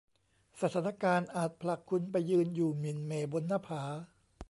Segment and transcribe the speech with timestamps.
[0.61, 3.83] สถานการณ์อาจผลักคุณไปยืนอยู่หมิ่นเหม่บนหน้าผา